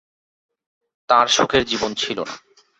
[1.09, 2.35] তাঁর সুখের জীবন ছিল না।